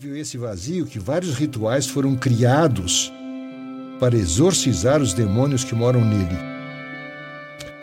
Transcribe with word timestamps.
incrível 0.00 0.22
esse 0.22 0.38
vazio 0.38 0.86
que 0.86 0.98
vários 0.98 1.34
rituais 1.34 1.86
foram 1.86 2.16
criados 2.16 3.12
para 3.98 4.16
exorcizar 4.16 5.02
os 5.02 5.12
demônios 5.12 5.62
que 5.62 5.74
moram 5.74 6.02
nele. 6.02 6.38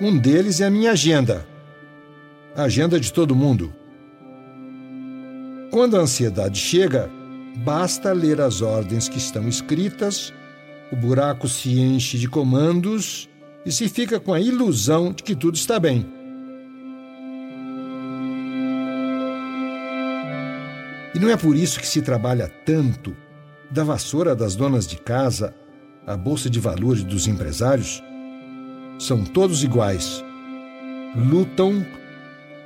Um 0.01 0.17
deles 0.17 0.59
é 0.59 0.65
a 0.65 0.69
minha 0.71 0.93
agenda. 0.93 1.45
A 2.55 2.63
agenda 2.63 2.99
de 2.99 3.13
todo 3.13 3.35
mundo. 3.35 3.71
Quando 5.69 5.95
a 5.95 5.99
ansiedade 5.99 6.59
chega, 6.59 7.07
basta 7.57 8.11
ler 8.13 8.41
as 8.41 8.63
ordens 8.63 9.07
que 9.07 9.19
estão 9.19 9.47
escritas, 9.47 10.33
o 10.91 10.95
buraco 10.95 11.47
se 11.47 11.79
enche 11.79 12.17
de 12.17 12.27
comandos 12.27 13.29
e 13.63 13.71
se 13.71 13.87
fica 13.87 14.19
com 14.19 14.33
a 14.33 14.41
ilusão 14.41 15.13
de 15.13 15.21
que 15.21 15.35
tudo 15.35 15.53
está 15.53 15.79
bem. 15.79 16.16
E 21.13 21.19
não 21.19 21.29
é 21.29 21.37
por 21.37 21.55
isso 21.55 21.79
que 21.79 21.87
se 21.87 22.01
trabalha 22.01 22.51
tanto, 22.65 23.15
da 23.69 23.83
vassoura 23.83 24.35
das 24.35 24.55
donas 24.55 24.87
de 24.87 24.97
casa 24.97 25.53
à 26.05 26.15
bolsa 26.15 26.49
de 26.49 26.59
valores 26.59 27.03
dos 27.03 27.27
empresários. 27.27 28.01
São 28.99 29.23
todos 29.23 29.63
iguais. 29.63 30.23
Lutam 31.15 31.85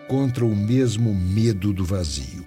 contra 0.08 0.46
o 0.46 0.56
mesmo 0.56 1.14
medo 1.14 1.74
do 1.74 1.84
vazio. 1.84 2.46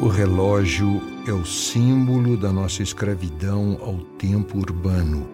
O 0.00 0.08
relógio 0.08 1.02
é 1.26 1.32
o 1.32 1.44
símbolo 1.44 2.36
da 2.36 2.52
nossa 2.52 2.82
escravidão 2.82 3.78
ao 3.80 3.98
tempo 4.16 4.58
urbano. 4.58 5.28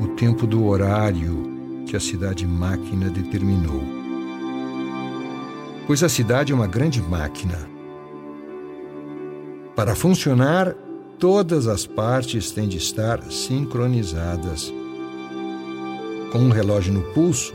O 0.00 0.08
tempo 0.14 0.46
do 0.46 0.64
horário 0.64 1.47
que 1.88 1.96
a 1.96 2.00
cidade 2.00 2.46
máquina 2.46 3.08
determinou. 3.08 3.82
Pois 5.86 6.02
a 6.02 6.08
cidade 6.08 6.52
é 6.52 6.54
uma 6.54 6.66
grande 6.66 7.00
máquina. 7.00 7.68
Para 9.74 9.94
funcionar, 9.94 10.74
todas 11.18 11.66
as 11.66 11.86
partes 11.86 12.50
têm 12.50 12.68
de 12.68 12.76
estar 12.76 13.22
sincronizadas. 13.32 14.72
Com 16.30 16.40
um 16.40 16.50
relógio 16.50 16.92
no 16.92 17.02
pulso, 17.14 17.54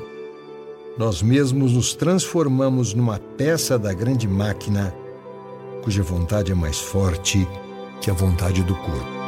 nós 0.97 1.21
mesmos 1.21 1.73
nos 1.73 1.93
transformamos 1.93 2.95
numa 2.95 3.19
peça 3.19 3.77
da 3.77 3.93
grande 3.93 4.27
máquina 4.27 4.93
cuja 5.83 6.01
vontade 6.01 6.51
é 6.51 6.55
mais 6.55 6.79
forte 6.79 7.47
que 8.01 8.09
a 8.09 8.13
vontade 8.13 8.63
do 8.63 8.73
corpo. 8.73 9.22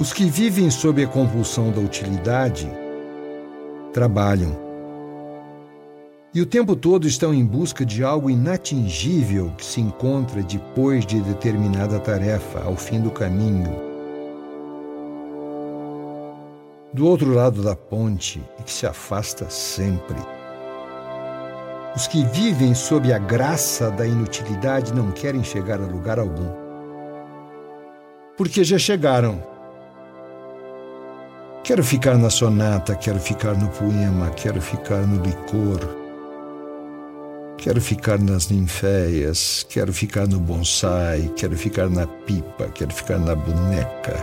Os 0.00 0.12
que 0.12 0.26
vivem 0.26 0.70
sob 0.70 1.02
a 1.02 1.08
compulsão 1.08 1.72
da 1.72 1.80
utilidade 1.80 2.70
trabalham. 3.92 4.56
E 6.32 6.40
o 6.40 6.46
tempo 6.46 6.76
todo 6.76 7.04
estão 7.08 7.34
em 7.34 7.44
busca 7.44 7.84
de 7.84 8.04
algo 8.04 8.30
inatingível 8.30 9.50
que 9.58 9.64
se 9.64 9.80
encontra 9.80 10.40
depois 10.40 11.04
de 11.04 11.20
determinada 11.20 11.98
tarefa, 11.98 12.62
ao 12.62 12.76
fim 12.76 13.00
do 13.00 13.10
caminho. 13.10 13.74
Do 16.92 17.04
outro 17.04 17.34
lado 17.34 17.60
da 17.60 17.74
ponte 17.74 18.40
e 18.60 18.62
que 18.62 18.70
se 18.70 18.86
afasta 18.86 19.50
sempre. 19.50 20.16
Os 21.96 22.06
que 22.06 22.22
vivem 22.26 22.72
sob 22.72 23.12
a 23.12 23.18
graça 23.18 23.90
da 23.90 24.06
inutilidade 24.06 24.94
não 24.94 25.10
querem 25.10 25.42
chegar 25.42 25.80
a 25.80 25.86
lugar 25.86 26.20
algum. 26.20 26.52
Porque 28.36 28.62
já 28.62 28.78
chegaram 28.78 29.47
Quero 31.68 31.84
ficar 31.84 32.16
na 32.16 32.30
sonata, 32.30 32.94
quero 32.94 33.20
ficar 33.20 33.54
no 33.54 33.68
poema, 33.68 34.30
quero 34.30 34.58
ficar 34.58 35.06
no 35.06 35.22
licor. 35.22 35.78
Quero 37.58 37.78
ficar 37.78 38.18
nas 38.18 38.48
ninféias, 38.48 39.66
quero 39.68 39.92
ficar 39.92 40.26
no 40.26 40.40
bonsai, 40.40 41.30
quero 41.36 41.54
ficar 41.58 41.90
na 41.90 42.06
pipa, 42.06 42.68
quero 42.68 42.90
ficar 42.90 43.18
na 43.18 43.34
boneca. 43.34 44.16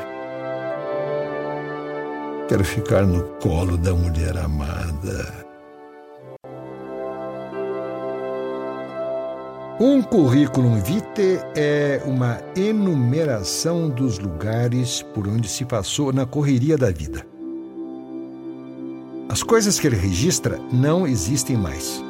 Quero 2.50 2.66
ficar 2.66 3.06
no 3.06 3.22
colo 3.40 3.78
da 3.78 3.94
mulher 3.94 4.36
amada. 4.38 5.46
Um 9.80 10.02
currículo 10.02 10.81
vitae 10.81 11.40
é 11.56 12.02
uma 12.06 12.40
enumeração 12.56 13.88
dos 13.88 14.18
lugares 14.18 15.03
por 15.14 15.28
onde 15.28 15.48
se 15.48 15.64
passou 15.64 16.12
na 16.12 16.25
correria 16.25 16.75
da 16.75 16.90
vida. 16.90 17.34
As 19.35 19.44
coisas 19.44 19.78
que 19.78 19.85
ele 19.85 19.97
registra 19.97 20.62
não 20.72 21.06
existem 21.06 21.57
mais. 21.57 22.01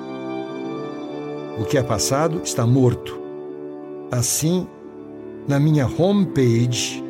O 1.60 1.66
que 1.66 1.76
é 1.76 1.82
passado 1.82 2.40
está 2.44 2.68
morto. 2.68 3.20
Assim, 4.12 4.68
na 5.48 5.60
minha 5.60 5.88
homepage, 5.88 7.04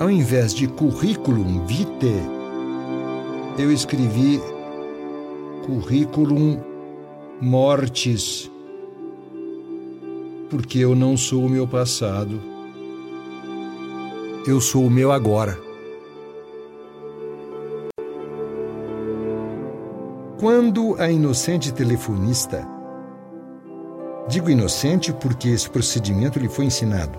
ao 0.00 0.10
invés 0.10 0.54
de 0.54 0.66
currículum 0.66 1.66
vitae, 1.66 2.22
eu 3.58 3.70
escrevi 3.70 4.40
currículum 5.66 6.58
mortis, 7.38 8.50
porque 10.48 10.78
eu 10.78 10.96
não 10.96 11.18
sou 11.18 11.44
o 11.44 11.50
meu 11.50 11.68
passado, 11.68 12.40
eu 14.46 14.58
sou 14.58 14.86
o 14.86 14.90
meu 14.90 15.12
agora. 15.12 15.71
Quando 20.42 20.96
a 21.00 21.08
inocente 21.08 21.72
telefonista, 21.72 22.66
digo 24.26 24.50
inocente 24.50 25.12
porque 25.12 25.50
esse 25.50 25.70
procedimento 25.70 26.36
lhe 26.40 26.48
foi 26.48 26.64
ensinado. 26.64 27.16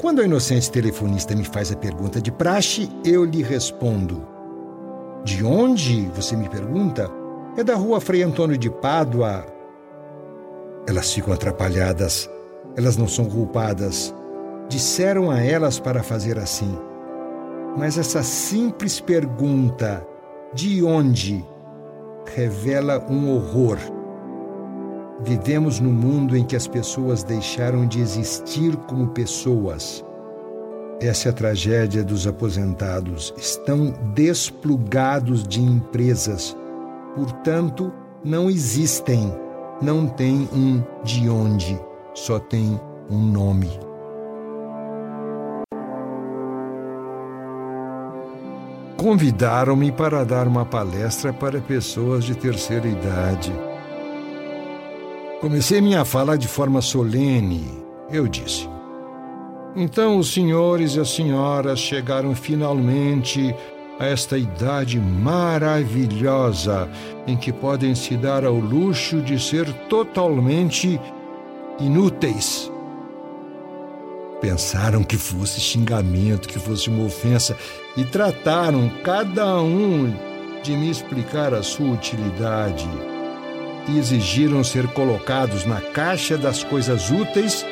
Quando 0.00 0.22
a 0.22 0.24
inocente 0.24 0.70
telefonista 0.70 1.36
me 1.36 1.44
faz 1.44 1.70
a 1.70 1.76
pergunta 1.76 2.22
de 2.22 2.32
praxe, 2.32 2.90
eu 3.04 3.22
lhe 3.22 3.42
respondo: 3.42 4.26
De 5.22 5.44
onde? 5.44 6.06
Você 6.14 6.34
me 6.34 6.48
pergunta? 6.48 7.10
É 7.54 7.62
da 7.62 7.74
rua 7.74 8.00
Frei 8.00 8.22
Antônio 8.22 8.56
de 8.56 8.70
Pádua. 8.70 9.44
Elas 10.88 11.12
ficam 11.12 11.34
atrapalhadas, 11.34 12.30
elas 12.78 12.96
não 12.96 13.06
são 13.06 13.26
culpadas. 13.26 14.14
Disseram 14.70 15.30
a 15.30 15.42
elas 15.42 15.78
para 15.78 16.02
fazer 16.02 16.38
assim. 16.38 16.78
Mas 17.76 17.98
essa 17.98 18.22
simples 18.22 19.00
pergunta, 19.00 20.02
de 20.54 20.82
onde? 20.82 21.44
Revela 22.38 23.04
um 23.10 23.34
horror. 23.34 23.78
Vivemos 25.24 25.80
num 25.80 25.92
mundo 25.92 26.36
em 26.36 26.44
que 26.44 26.54
as 26.54 26.68
pessoas 26.68 27.24
deixaram 27.24 27.84
de 27.84 28.00
existir 28.00 28.76
como 28.86 29.08
pessoas. 29.08 30.04
Essa 31.00 31.28
é 31.28 31.30
a 31.30 31.34
tragédia 31.34 32.04
dos 32.04 32.28
aposentados. 32.28 33.34
Estão 33.36 33.92
desplugados 34.14 35.42
de 35.42 35.60
empresas. 35.60 36.56
Portanto, 37.16 37.92
não 38.24 38.48
existem. 38.48 39.34
Não 39.82 40.06
tem 40.06 40.48
um 40.52 40.80
de 41.02 41.28
onde, 41.28 41.76
só 42.14 42.38
tem 42.38 42.80
um 43.10 43.18
nome. 43.18 43.87
Convidaram-me 48.98 49.92
para 49.92 50.24
dar 50.24 50.48
uma 50.48 50.66
palestra 50.66 51.32
para 51.32 51.60
pessoas 51.60 52.24
de 52.24 52.34
terceira 52.34 52.88
idade. 52.88 53.52
Comecei 55.40 55.80
minha 55.80 56.04
fala 56.04 56.36
de 56.36 56.48
forma 56.48 56.82
solene. 56.82 57.64
Eu 58.10 58.26
disse: 58.26 58.68
Então 59.76 60.18
os 60.18 60.34
senhores 60.34 60.96
e 60.96 61.00
as 61.00 61.10
senhoras 61.10 61.78
chegaram 61.78 62.34
finalmente 62.34 63.54
a 64.00 64.06
esta 64.06 64.36
idade 64.36 64.98
maravilhosa 64.98 66.88
em 67.24 67.36
que 67.36 67.52
podem 67.52 67.94
se 67.94 68.16
dar 68.16 68.44
ao 68.44 68.56
luxo 68.56 69.22
de 69.22 69.40
ser 69.40 69.72
totalmente 69.88 71.00
inúteis. 71.78 72.70
Pensaram 74.40 75.02
que 75.02 75.16
fosse 75.16 75.60
xingamento, 75.60 76.48
que 76.48 76.60
fosse 76.60 76.88
uma 76.88 77.04
ofensa, 77.04 77.56
e 77.96 78.04
trataram 78.04 78.88
cada 79.02 79.60
um 79.60 80.14
de 80.62 80.76
me 80.76 80.88
explicar 80.90 81.52
a 81.52 81.62
sua 81.62 81.90
utilidade. 81.90 82.88
E 83.88 83.98
exigiram 83.98 84.62
ser 84.62 84.86
colocados 84.88 85.64
na 85.64 85.80
caixa 85.80 86.38
das 86.38 86.62
coisas 86.62 87.10
úteis, 87.10 87.66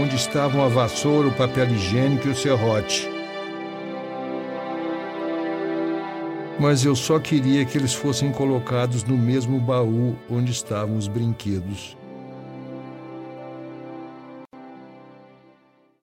onde 0.00 0.14
estavam 0.14 0.62
a 0.64 0.68
vassoura, 0.68 1.28
o 1.28 1.34
papel 1.34 1.70
higiênico 1.70 2.28
e 2.28 2.30
o 2.30 2.36
serrote. 2.36 3.08
Mas 6.60 6.84
eu 6.84 6.94
só 6.94 7.18
queria 7.18 7.64
que 7.64 7.76
eles 7.76 7.92
fossem 7.92 8.30
colocados 8.30 9.02
no 9.02 9.18
mesmo 9.18 9.58
baú 9.58 10.16
onde 10.30 10.52
estavam 10.52 10.96
os 10.96 11.08
brinquedos. 11.08 11.96